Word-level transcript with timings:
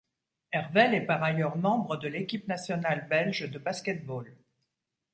Hervelle 0.51 0.95
est 0.95 1.05
par 1.05 1.21
ailleurs 1.21 1.57
membre 1.57 1.95
de 1.95 2.07
l'équipe 2.07 2.47
nationale 2.47 3.05
belge 3.07 3.47
de 3.51 3.59
basket-ball. 3.59 4.35